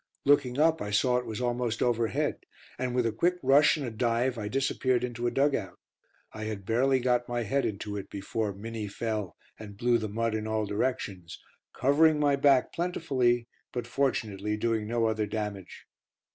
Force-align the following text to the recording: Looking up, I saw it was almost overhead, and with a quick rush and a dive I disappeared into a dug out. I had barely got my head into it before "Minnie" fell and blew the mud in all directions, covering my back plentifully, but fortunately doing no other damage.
Looking 0.25 0.57
up, 0.57 0.81
I 0.81 0.89
saw 0.89 1.19
it 1.19 1.27
was 1.27 1.39
almost 1.41 1.83
overhead, 1.83 2.39
and 2.79 2.95
with 2.95 3.05
a 3.05 3.11
quick 3.11 3.35
rush 3.43 3.77
and 3.77 3.85
a 3.85 3.91
dive 3.91 4.35
I 4.35 4.47
disappeared 4.47 5.03
into 5.03 5.27
a 5.27 5.31
dug 5.31 5.53
out. 5.53 5.77
I 6.33 6.45
had 6.45 6.65
barely 6.65 6.99
got 6.99 7.29
my 7.29 7.43
head 7.43 7.65
into 7.67 7.97
it 7.97 8.09
before 8.09 8.51
"Minnie" 8.51 8.87
fell 8.87 9.37
and 9.59 9.77
blew 9.77 9.99
the 9.99 10.09
mud 10.09 10.33
in 10.33 10.47
all 10.47 10.65
directions, 10.65 11.37
covering 11.71 12.19
my 12.19 12.35
back 12.35 12.73
plentifully, 12.73 13.47
but 13.71 13.85
fortunately 13.85 14.57
doing 14.57 14.87
no 14.87 15.05
other 15.05 15.27
damage. 15.27 15.85